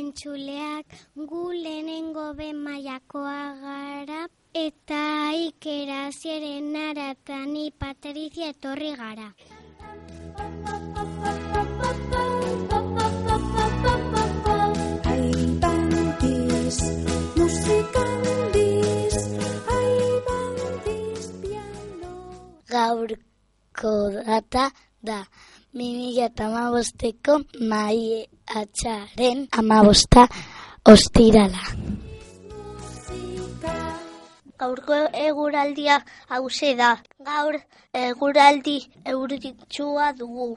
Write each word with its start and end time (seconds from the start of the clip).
entzuleak 0.00 0.86
gu 1.28 1.42
lehenengo 1.64 2.24
ben 2.38 2.56
maiakoa 2.64 3.40
gara 3.62 4.20
eta 4.64 5.04
ikera 5.46 6.00
ziren 6.20 6.66
narata 6.74 7.38
ni 7.52 7.64
Patricia 7.80 8.48
etorri 8.52 8.92
gara. 9.00 9.28
Gaurko 22.72 23.94
data 24.26 24.64
da 25.02 25.18
mimila 25.74 26.26
eta 26.28 26.44
amabosteko 26.46 27.34
mai 27.70 28.00
atxaren 28.60 29.38
amabosta 29.60 30.22
ostirala. 30.92 31.62
Gaurko 34.60 34.96
eguraldia 35.26 35.96
hause 36.28 36.74
da. 36.80 36.90
Gaur 37.28 37.56
eguraldi 38.00 38.76
euritxua 39.12 40.12
dugu. 40.18 40.50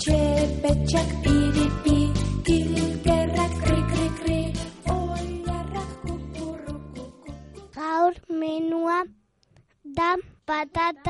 Txepetxak 0.00 1.08
piripi, 1.24 1.96
kilkerrak 2.46 3.54
kri 3.64 3.80
kri 3.92 4.08
kri, 4.18 4.40
oilarrak 4.96 5.90
kukurru 6.04 6.76
kukurru. 6.92 7.34
Gaur 7.78 8.12
menua 8.42 8.98
da 9.98 10.10
patata 10.46 11.09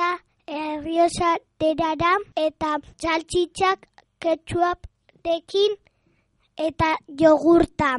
erriosa 0.90 1.36
derara 1.62 2.12
eta 2.34 2.70
txaltxitzak 2.98 3.84
ketchuapekin 4.22 5.76
eta 6.66 6.96
jogurta. 7.20 7.90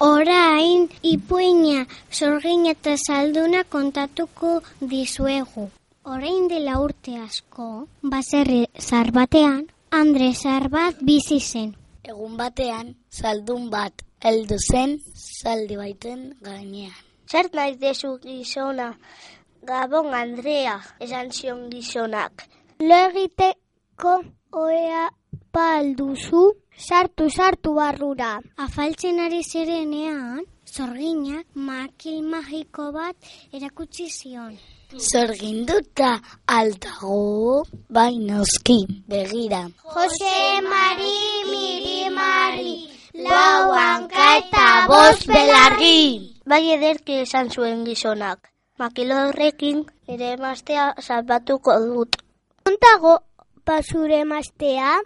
Orain 0.00 0.88
ipuina 1.02 1.86
sorgin 2.10 2.66
eta 2.72 2.96
salduna 3.06 3.64
kontatuko 3.64 4.60
dizuegu. 4.80 5.72
Orain 6.06 6.44
dela 6.46 6.76
urte 6.78 7.16
asko, 7.18 7.88
baserri 8.10 8.60
zar 8.78 9.08
batean, 9.10 9.64
Andre 9.90 10.28
zar 10.34 10.68
bat 10.70 11.00
bizi 11.08 11.38
zen. 11.40 11.72
Egun 12.12 12.36
batean, 12.38 12.92
zaldun 13.10 13.64
bat 13.72 14.04
heldu 14.22 14.58
zen 14.70 14.92
zaldi 15.14 15.78
baiten 15.80 16.20
gainean. 16.46 16.94
Zer 17.30 17.50
nahi 17.58 17.74
dezu 17.82 18.12
gizona? 18.22 18.92
Gabon 19.66 20.14
Andrea, 20.14 20.76
esan 21.00 21.32
zion 21.32 21.66
gizonak. 21.74 22.46
Lo 22.78 23.02
oea 24.62 25.04
balduzu, 25.52 26.44
sartu 26.88 27.30
sartu 27.30 27.74
barrura. 27.74 28.32
Afaltzen 28.56 29.18
ari 29.26 29.42
zirenean, 29.42 30.46
zorginak 30.74 31.46
makil 31.54 32.22
magiko 32.22 32.92
bat 32.92 33.16
erakutsi 33.52 34.06
zion. 34.08 34.54
Zorginduta 34.94 36.22
altago, 36.46 37.66
bai 37.88 38.18
noski, 38.18 38.86
begira. 39.08 39.66
Jose 39.82 40.62
Mari 40.62 41.18
Mirimari, 41.50 42.76
lau 43.12 43.72
hanka 43.74 44.36
eta 44.38 44.86
bost 44.86 45.26
belarri. 45.26 46.30
Bai 46.46 46.62
ederki 46.76 47.18
esan 47.24 47.50
zuen 47.50 47.82
gizonak. 47.84 48.52
Makilo 48.78 49.18
horrekin 49.26 49.82
ere 50.06 50.32
emaztea 50.36 50.94
salbatuko 51.02 51.74
dut. 51.82 52.16
Ontago 52.70 53.18
basure 53.66 54.22
mastea, 54.24 55.00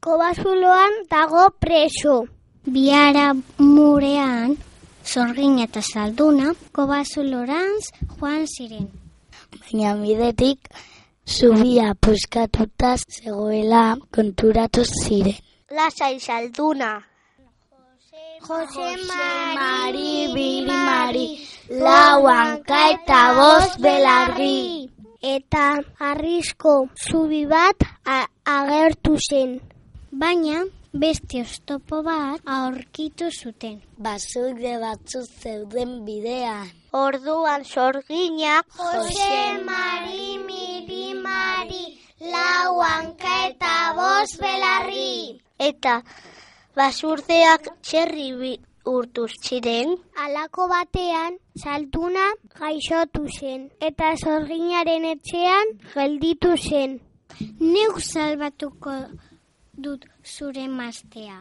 kobazuloan 0.00 1.06
dago 1.08 1.46
preso. 1.60 2.24
Biara 2.66 3.32
murean, 3.58 4.58
zorgin 5.04 5.58
eta 5.58 5.82
salduna, 5.82 6.52
kobazulorantz 6.72 7.92
joan 8.18 8.46
ziren. 8.46 8.88
Baina 9.60 9.94
bidetik, 10.00 10.68
zubia 11.26 11.94
puskatuta 11.94 12.96
zegoela 12.96 13.96
konturatu 14.14 14.84
ziren. 14.84 15.38
Lasai 15.70 16.18
salduna. 16.20 16.92
Jose 18.42 18.88
Mari 19.06 20.34
Birimari, 20.34 21.28
lau 21.70 22.26
hanka 22.26 22.80
eta 22.94 23.20
bost 23.38 23.78
belarri. 23.80 24.88
Eta 25.22 25.78
arrisko 26.00 26.88
zubi 26.98 27.44
bat 27.46 27.86
agertu 28.44 29.14
zen. 29.28 29.60
Baina 30.10 30.64
beste 30.92 31.40
oztopo 31.42 32.02
bat 32.02 32.40
aurkitu 32.46 33.30
zuten. 33.30 33.80
Bazude 33.98 34.78
batzu 34.84 35.22
zeuden 35.40 36.04
bidean. 36.06 36.68
Orduan 36.92 37.64
sorginak 37.64 38.66
Jose 38.76 39.62
Mari 39.64 40.38
Mirimari, 40.46 41.84
lau 42.20 42.80
hanka 42.80 43.46
eta 43.48 43.76
bost 43.96 44.40
belarri. 44.40 45.40
eta 45.58 46.02
basurdeak 46.76 47.68
txerri 47.82 48.58
urtuz 48.84 49.30
ziren. 49.46 49.94
Alako 50.24 50.68
batean, 50.68 51.38
salduna 51.62 52.26
gaixotu 52.58 53.28
zen, 53.38 53.70
eta 53.80 54.14
zorginaren 54.16 55.04
etxean 55.14 55.76
gelditu 55.94 56.56
zen. 56.56 57.00
Neuk 57.60 58.00
salbatuko 58.00 58.96
dut 59.84 60.04
zure 60.24 60.64
maztea. 60.68 61.38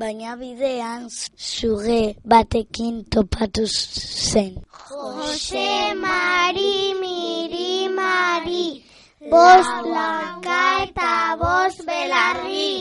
Baina 0.00 0.34
bidean 0.40 1.02
zuge 1.50 2.16
batekin 2.30 2.96
topatu 3.12 3.64
zen. 3.66 4.52
Jose 4.88 5.94
Mari 6.04 6.76
Mirimari, 7.02 8.66
bost 9.30 9.76
lanka 9.94 10.60
eta 10.84 11.10
bost 11.42 11.86
belarri. 11.86 12.74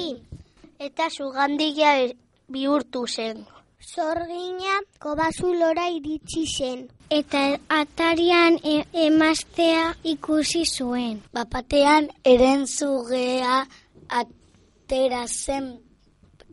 Eta 0.80 1.10
sugandila 1.16 1.92
e- 2.04 2.16
bihurtu 2.54 3.06
zen. 3.08 3.46
Zorgina 3.94 4.76
kobazulora 5.04 5.86
iritsi 5.98 6.44
zen. 6.58 6.80
Eta 7.10 7.44
atarian 7.80 8.58
e 8.74 8.76
emaztea 9.06 9.86
ikusi 10.14 10.64
zuen. 10.66 11.22
Bapatean 11.36 12.08
eren 12.34 12.66
zugea 12.66 13.68
atera 14.84 15.26
zen 15.28 15.80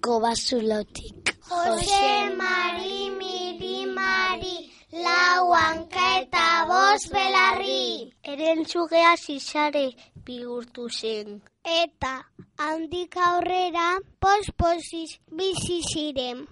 kobazulotik. 0.00 1.36
Jose 1.48 2.30
Mari 2.38 3.10
Mirimari, 3.18 4.70
lau 4.92 5.52
hanka 5.52 6.06
eta 6.20 6.46
bost 6.70 7.10
belarri. 7.12 8.12
Erentzugea 8.22 9.16
zizare 9.16 9.86
bihurtu 10.24 10.88
zen. 10.88 11.42
Eta 11.64 12.14
handik 12.58 13.16
aurrera 13.16 13.98
posposiz 14.20 15.18
bizi 15.36 15.80
ziren. 15.92 16.46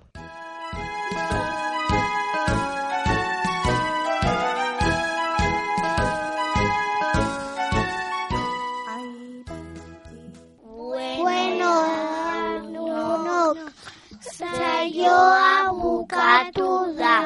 Saioa 15.09 15.73
bukatu 15.81 16.71
da. 16.99 17.17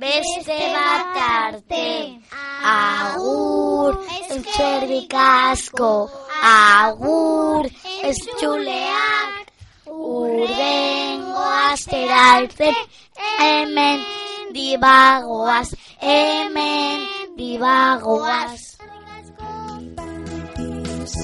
Beste 0.00 0.58
bat 0.74 1.16
arte. 1.28 1.88
Agur, 2.64 3.92
eskerrik 4.30 5.14
asko. 5.14 5.92
Agur, 6.42 7.64
estxuleak. 8.10 9.32
Urrengo 9.86 11.44
astera 11.70 12.20
arte. 12.36 12.70
Hemen 13.38 13.98
dibagoaz. 14.54 15.70
Hemen 16.00 16.98
dibagoaz. 17.38 18.62
Aibandiz, 19.74 21.14